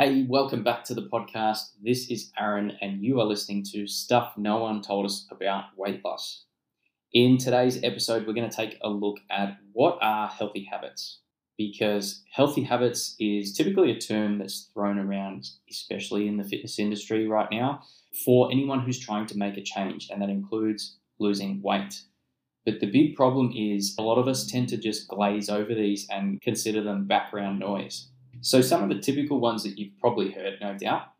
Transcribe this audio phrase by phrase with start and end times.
[0.00, 1.72] Hey, welcome back to the podcast.
[1.82, 6.04] This is Aaron, and you are listening to Stuff No One Told Us About Weight
[6.04, 6.44] Loss.
[7.12, 11.18] In today's episode, we're going to take a look at what are healthy habits.
[11.56, 17.26] Because healthy habits is typically a term that's thrown around, especially in the fitness industry
[17.26, 17.82] right now,
[18.24, 22.02] for anyone who's trying to make a change, and that includes losing weight.
[22.64, 26.06] But the big problem is a lot of us tend to just glaze over these
[26.08, 28.10] and consider them background noise.
[28.40, 31.12] So, some of the typical ones that you've probably heard, no doubt,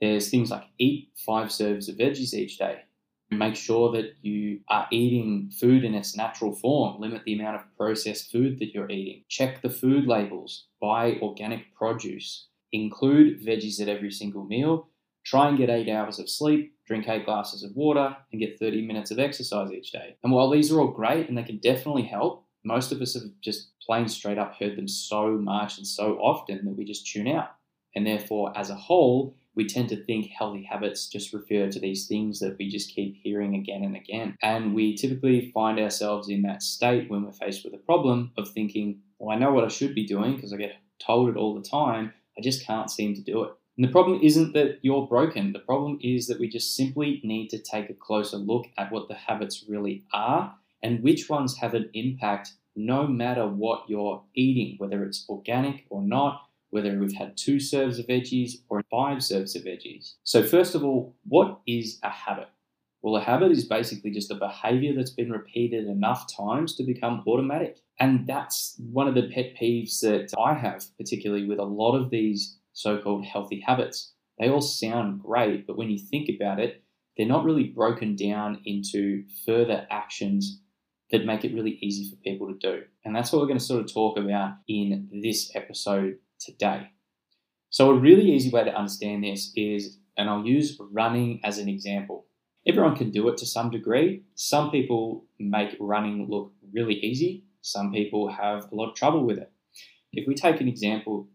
[0.00, 2.82] there's things like eat five serves of veggies each day.
[3.30, 7.00] Make sure that you are eating food in its natural form.
[7.00, 9.22] Limit the amount of processed food that you're eating.
[9.28, 10.66] Check the food labels.
[10.80, 12.48] Buy organic produce.
[12.72, 14.88] Include veggies at every single meal.
[15.22, 16.74] Try and get eight hours of sleep.
[16.86, 20.16] Drink eight glasses of water and get 30 minutes of exercise each day.
[20.24, 23.24] And while these are all great and they can definitely help, most of us have
[23.40, 27.28] just plain straight up heard them so much and so often that we just tune
[27.28, 27.50] out.
[27.94, 32.06] And therefore, as a whole, we tend to think healthy habits just refer to these
[32.06, 34.36] things that we just keep hearing again and again.
[34.42, 38.48] And we typically find ourselves in that state when we're faced with a problem of
[38.48, 41.54] thinking, well, I know what I should be doing because I get told it all
[41.54, 42.12] the time.
[42.38, 43.50] I just can't seem to do it.
[43.76, 45.52] And the problem isn't that you're broken.
[45.52, 49.08] The problem is that we just simply need to take a closer look at what
[49.08, 54.76] the habits really are and which ones have an impact no matter what you're eating,
[54.78, 59.56] whether it's organic or not, whether we've had two serves of veggies or five serves
[59.56, 60.14] of veggies.
[60.22, 62.48] So, first of all, what is a habit?
[63.02, 67.24] Well, a habit is basically just a behavior that's been repeated enough times to become
[67.26, 67.78] automatic.
[67.98, 72.10] And that's one of the pet peeves that I have, particularly with a lot of
[72.10, 74.12] these so called healthy habits.
[74.38, 76.82] They all sound great, but when you think about it,
[77.16, 80.60] they're not really broken down into further actions
[81.10, 82.82] that make it really easy for people to do.
[83.04, 86.90] And that's what we're going to sort of talk about in this episode today.
[87.70, 91.68] So, a really easy way to understand this is, and I'll use running as an
[91.68, 92.26] example.
[92.66, 94.22] Everyone can do it to some degree.
[94.34, 99.38] Some people make running look really easy, some people have a lot of trouble with
[99.38, 99.52] it.
[100.12, 101.28] If we take an example,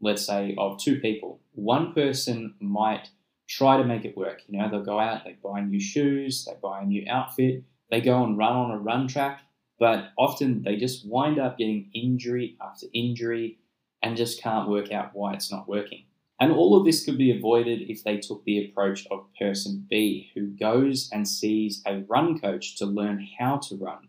[0.00, 3.10] let's say, of two people, one person might
[3.48, 4.42] try to make it work.
[4.46, 8.00] You know, they'll go out, they buy new shoes, they buy a new outfit, they
[8.00, 9.40] go and run on a run track,
[9.78, 13.58] but often they just wind up getting injury after injury
[14.02, 16.04] and just can't work out why it's not working.
[16.40, 20.30] And all of this could be avoided if they took the approach of person B,
[20.34, 24.08] who goes and sees a run coach to learn how to run.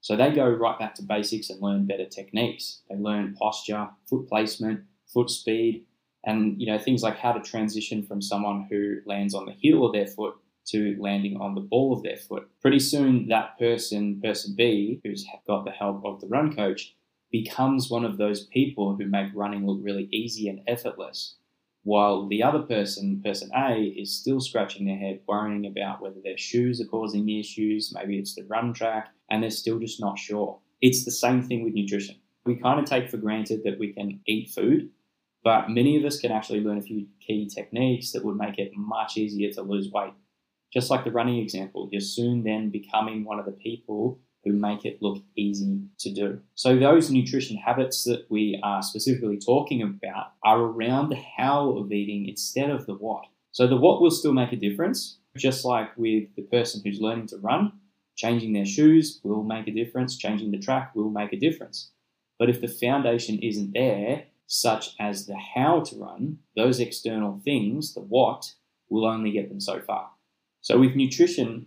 [0.00, 2.82] So they go right back to basics and learn better techniques.
[2.88, 5.84] They learn posture, foot placement, foot speed,
[6.24, 9.84] and you know things like how to transition from someone who lands on the heel
[9.84, 10.34] of their foot
[10.70, 12.48] to landing on the ball of their foot.
[12.60, 16.94] Pretty soon, that person, person B, who's got the help of the run coach,
[17.30, 21.36] becomes one of those people who make running look really easy and effortless.
[21.84, 26.36] While the other person, person A, is still scratching their head, worrying about whether their
[26.36, 30.18] shoes are causing the issues, maybe it's the run track, and they're still just not
[30.18, 30.58] sure.
[30.80, 32.16] It's the same thing with nutrition.
[32.44, 34.90] We kind of take for granted that we can eat food,
[35.44, 38.72] but many of us can actually learn a few key techniques that would make it
[38.76, 40.12] much easier to lose weight.
[40.72, 44.84] Just like the running example, you're soon then becoming one of the people who make
[44.84, 46.40] it look easy to do.
[46.54, 51.92] So, those nutrition habits that we are specifically talking about are around the how of
[51.92, 53.24] eating instead of the what.
[53.52, 57.28] So, the what will still make a difference, just like with the person who's learning
[57.28, 57.72] to run.
[58.16, 61.92] Changing their shoes will make a difference, changing the track will make a difference.
[62.38, 67.94] But if the foundation isn't there, such as the how to run, those external things,
[67.94, 68.54] the what,
[68.88, 70.10] will only get them so far.
[70.60, 71.66] So, with nutrition,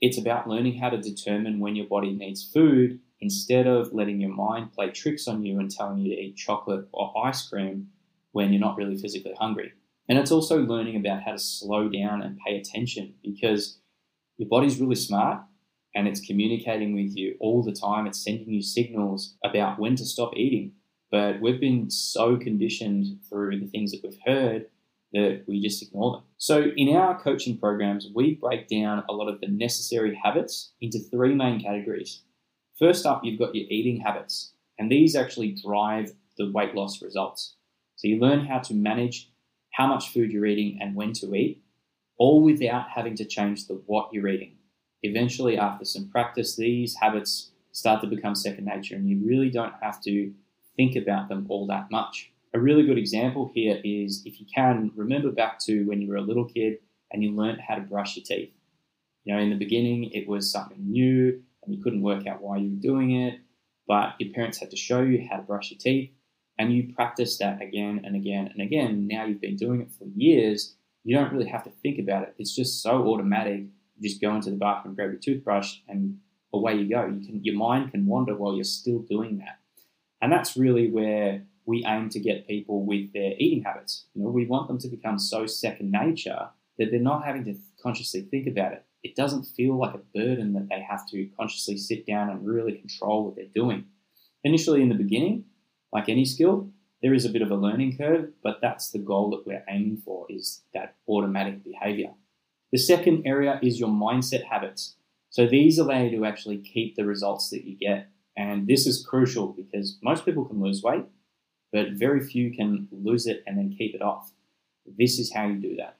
[0.00, 4.34] it's about learning how to determine when your body needs food instead of letting your
[4.34, 7.88] mind play tricks on you and telling you to eat chocolate or ice cream
[8.32, 9.72] when you're not really physically hungry.
[10.08, 13.78] And it's also learning about how to slow down and pay attention because
[14.38, 15.42] your body's really smart
[15.94, 18.06] and it's communicating with you all the time.
[18.06, 20.72] It's sending you signals about when to stop eating.
[21.10, 24.66] But we've been so conditioned through the things that we've heard
[25.12, 26.22] that we just ignore them.
[26.36, 30.98] So, in our coaching programs, we break down a lot of the necessary habits into
[30.98, 32.22] three main categories.
[32.78, 37.56] First up, you've got your eating habits, and these actually drive the weight loss results.
[37.96, 39.30] So, you learn how to manage
[39.72, 41.62] how much food you're eating and when to eat,
[42.18, 44.56] all without having to change the what you're eating.
[45.02, 49.74] Eventually, after some practice, these habits start to become second nature, and you really don't
[49.82, 50.32] have to
[50.76, 54.90] think about them all that much a really good example here is if you can
[54.96, 56.78] remember back to when you were a little kid
[57.12, 58.52] and you learned how to brush your teeth.
[59.24, 62.56] You know, in the beginning, it was something new and you couldn't work out why
[62.56, 63.38] you were doing it,
[63.86, 66.10] but your parents had to show you how to brush your teeth.
[66.60, 70.04] and you practice that again and again and again, now you've been doing it for
[70.14, 72.34] years, you don't really have to think about it.
[72.38, 73.60] It's just so automatic.
[73.98, 76.18] You just go into the bathroom, grab your toothbrush, and
[76.52, 77.06] away you go.
[77.06, 79.58] You can your mind can wander while you're still doing that.
[80.20, 84.06] And that's really where we aim to get people with their eating habits.
[84.14, 87.54] You know, we want them to become so second nature that they're not having to
[87.80, 88.84] consciously think about it.
[89.04, 92.72] It doesn't feel like a burden that they have to consciously sit down and really
[92.72, 93.84] control what they're doing.
[94.42, 95.44] Initially, in the beginning,
[95.92, 96.70] like any skill,
[97.02, 100.02] there is a bit of a learning curve, but that's the goal that we're aiming
[100.04, 102.10] for is that automatic behavior.
[102.72, 104.96] The second area is your mindset habits.
[105.30, 108.08] So these allow you to actually keep the results that you get.
[108.36, 111.04] And this is crucial because most people can lose weight,
[111.72, 114.32] but very few can lose it and then keep it off.
[114.86, 115.96] This is how you do that.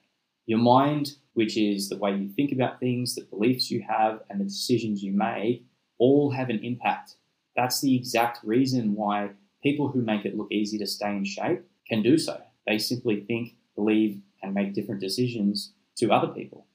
[0.46, 4.40] Your mind, which is the way you think about things, the beliefs you have, and
[4.40, 5.64] the decisions you make,
[5.98, 7.14] all have an impact.
[7.54, 9.30] That's the exact reason why
[9.62, 12.40] people who make it look easy to stay in shape can do so.
[12.66, 16.66] They simply think, believe, and make different decisions to other people.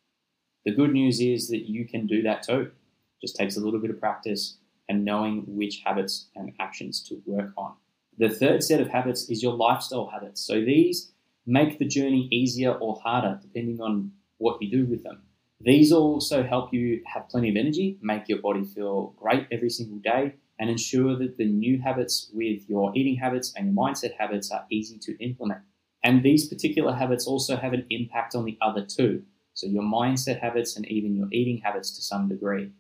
[0.66, 2.62] The good news is that you can do that too.
[2.62, 4.58] It just takes a little bit of practice
[4.88, 7.74] and knowing which habits and actions to work on.
[8.18, 10.42] The third set of habits is your lifestyle habits.
[10.42, 11.12] So these
[11.46, 15.24] make the journey easier or harder depending on what you do with them.
[15.62, 20.00] These also help you have plenty of energy, make your body feel great every single
[20.00, 24.52] day, and ensure that the new habits with your eating habits and your mindset habits
[24.52, 25.62] are easy to implement.
[26.04, 29.24] And these particular habits also have an impact on the other two.
[29.54, 32.72] So, your mindset habits and even your eating habits to some degree.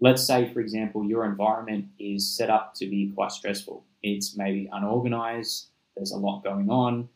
[0.00, 3.84] Let's say, for example, your environment is set up to be quite stressful.
[4.04, 7.08] It's maybe unorganized, there's a lot going on,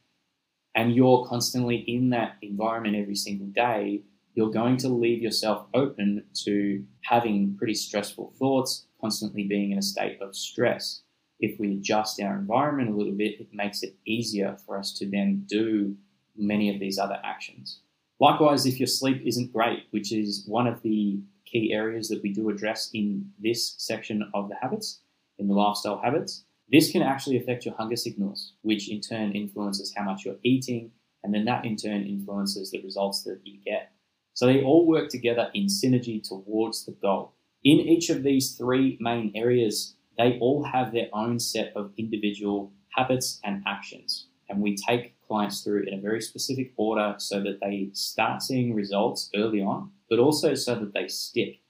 [0.74, 4.00] and you're constantly in that environment every single day.
[4.34, 9.82] You're going to leave yourself open to having pretty stressful thoughts, constantly being in a
[9.82, 11.02] state of stress.
[11.40, 15.06] If we adjust our environment a little bit, it makes it easier for us to
[15.06, 15.94] then do
[16.36, 17.80] many of these other actions.
[18.18, 22.32] Likewise, if your sleep isn't great, which is one of the key areas that we
[22.32, 25.00] do address in this section of the habits,
[25.38, 29.94] in the lifestyle habits, this can actually affect your hunger signals, which in turn influences
[29.96, 30.90] how much you're eating,
[31.24, 33.92] and then that in turn influences the results that you get.
[34.34, 37.32] So they all work together in synergy towards the goal.
[37.64, 42.72] In each of these three main areas, they all have their own set of individual
[42.90, 44.28] habits and actions.
[44.48, 48.74] And we take clients through in a very specific order so that they start seeing
[48.74, 51.60] results early on, but also so that they stick.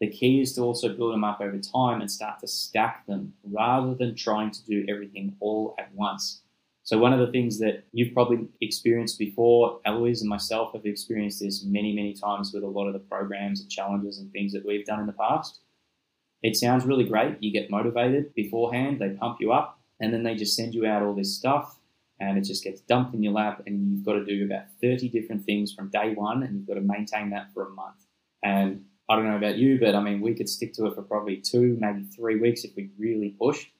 [0.00, 3.34] The key is to also build them up over time and start to stack them
[3.44, 6.42] rather than trying to do everything all at once.
[6.82, 11.40] So, one of the things that you've probably experienced before, Eloise and myself have experienced
[11.40, 14.66] this many, many times with a lot of the programs and challenges and things that
[14.66, 15.60] we've done in the past.
[16.42, 17.42] It sounds really great.
[17.42, 21.02] You get motivated beforehand, they pump you up, and then they just send you out
[21.02, 21.78] all this stuff,
[22.20, 25.08] and it just gets dumped in your lap, and you've got to do about 30
[25.08, 28.04] different things from day one, and you've got to maintain that for a month.
[28.42, 31.02] And I don't know about you, but I mean, we could stick to it for
[31.02, 33.70] probably two, maybe three weeks if we really pushed.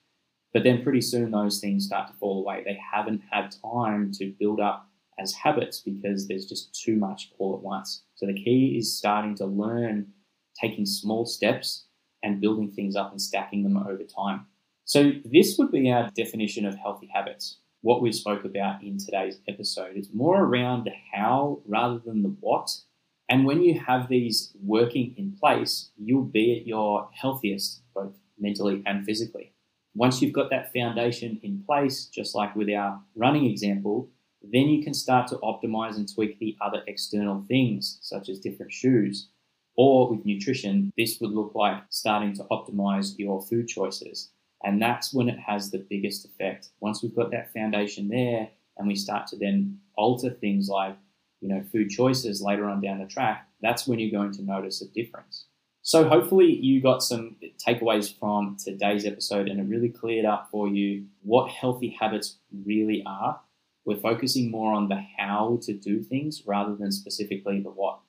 [0.53, 2.63] But then pretty soon those things start to fall away.
[2.63, 4.87] They haven't had time to build up
[5.19, 8.03] as habits because there's just too much all at once.
[8.15, 10.13] So the key is starting to learn
[10.59, 11.85] taking small steps
[12.23, 14.45] and building things up and stacking them over time.
[14.85, 17.57] So this would be our definition of healthy habits.
[17.81, 22.35] What we spoke about in today's episode is more around the how rather than the
[22.39, 22.75] what.
[23.29, 28.83] And when you have these working in place, you'll be at your healthiest, both mentally
[28.85, 29.53] and physically.
[29.95, 34.09] Once you've got that foundation in place, just like with our running example,
[34.43, 38.71] then you can start to optimize and tweak the other external things, such as different
[38.71, 39.29] shoes.
[39.77, 44.31] Or with nutrition, this would look like starting to optimize your food choices.
[44.63, 46.69] And that's when it has the biggest effect.
[46.79, 50.95] Once we've got that foundation there and we start to then alter things like,
[51.45, 54.81] you know, food choices later on down the track, that's when you're going to notice
[54.81, 55.45] a difference.
[55.83, 60.67] So hopefully you got some takeaways from today's episode and it really cleared up for
[60.67, 63.39] you what healthy habits really are.
[63.85, 67.99] We're focusing more on the how to do things rather than specifically the what.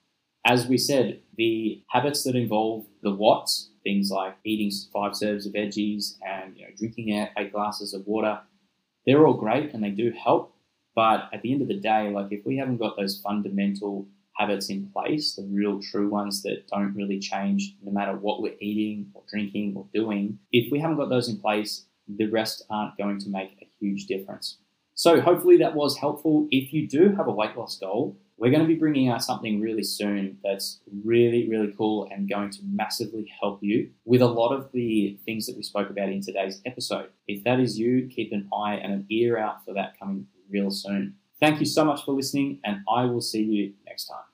[0.46, 3.50] As we said, the habits that involve the what,
[3.84, 8.40] things like eating five serves of veggies and you know, drinking eight glasses of water,
[9.04, 10.55] they're all great and they do help.
[10.96, 14.70] But at the end of the day, like if we haven't got those fundamental habits
[14.70, 19.10] in place, the real true ones that don't really change no matter what we're eating
[19.14, 23.18] or drinking or doing, if we haven't got those in place, the rest aren't going
[23.20, 24.58] to make a huge difference.
[24.94, 26.48] So hopefully that was helpful.
[26.50, 29.60] If you do have a weight loss goal, we're going to be bringing out something
[29.60, 34.54] really soon that's really, really cool and going to massively help you with a lot
[34.54, 37.08] of the things that we spoke about in today's episode.
[37.26, 40.70] If that is you, keep an eye and an ear out for that coming real
[40.70, 41.14] soon.
[41.40, 44.25] Thank you so much for listening, and I will see you next time.